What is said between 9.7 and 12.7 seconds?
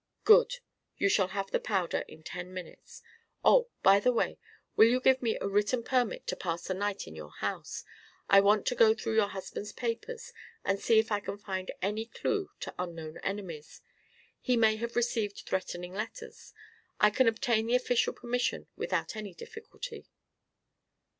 papers and see if I can find any clue